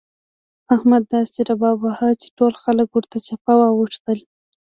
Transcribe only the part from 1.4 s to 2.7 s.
رباب وواهه چې ټول